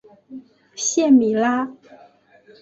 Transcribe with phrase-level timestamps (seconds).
[0.75, 1.69] 谢米拉。